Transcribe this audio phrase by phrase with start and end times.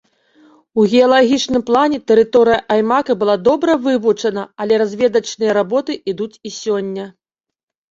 [0.79, 7.05] У геалагічным плане тэрыторыя аймака была добра вывучана, але разведачныя работы ідуць і сёння.